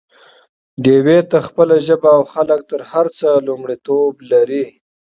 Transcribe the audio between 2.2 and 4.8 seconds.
خلک تر هر څه لومړيتوب لري